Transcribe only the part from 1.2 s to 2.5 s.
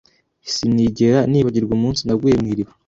nibagirwa umunsi naguye mu